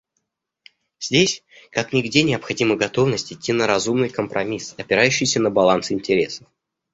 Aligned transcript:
Здесь 0.99 1.43
как 1.69 1.93
нигде 1.93 2.23
необходима 2.23 2.75
готовность 2.75 3.31
идти 3.33 3.53
на 3.53 3.67
разумный 3.67 4.09
компромисс, 4.09 4.73
опирающийся 4.79 5.39
на 5.39 5.51
баланс 5.51 5.91
интересов. 5.91 6.47